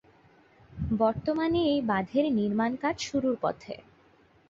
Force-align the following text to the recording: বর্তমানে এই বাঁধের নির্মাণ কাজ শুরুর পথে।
বর্তমানে 0.99 1.59
এই 1.71 1.79
বাঁধের 1.89 2.25
নির্মাণ 2.37 2.71
কাজ 2.83 2.95
শুরুর 3.01 3.35
পথে। 3.41 3.75